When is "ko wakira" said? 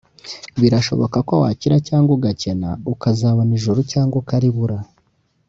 1.27-1.77